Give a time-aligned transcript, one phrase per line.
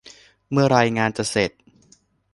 [0.51, 1.51] เมื่อไรงานจะเสร็จ